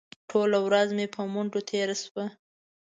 ټوله 0.29 0.59
ورځ 0.67 0.87
مې 0.97 1.05
په 1.15 1.21
منډو 1.33 1.61
تېره 1.69 1.95
شوه. 2.03 2.25